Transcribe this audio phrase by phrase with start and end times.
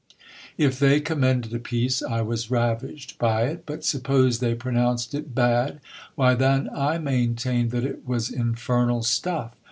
[0.57, 5.35] If they commended a piece, I was ravished by it: but suppose they pronounced it
[5.35, 5.79] bad?
[6.15, 9.51] why, then I maintained that it was infernal stuff.